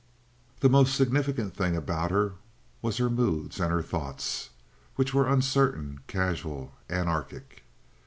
[0.61, 2.33] The most significant thing about her
[2.81, 4.49] was her moods and her thoughts,
[4.95, 7.63] which were uncertain, casual, anarchic.